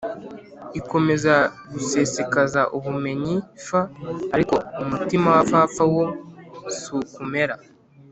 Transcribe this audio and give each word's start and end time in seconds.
ikomeza 0.79 1.33
gusesekaza 1.73 2.61
ubumenyi 2.77 3.35
f 3.65 3.67
ariko 4.35 4.55
umutima 4.83 5.27
w 5.29 5.33
abapfapfa 5.41 5.83
wo 5.93 6.03
si 6.79 6.85
uko 6.97 7.15
umera 7.25 7.55